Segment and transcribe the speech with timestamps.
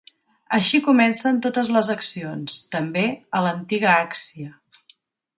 [0.57, 3.03] Així comencen totes les accions, també
[3.37, 4.49] a l'antiga Àccia.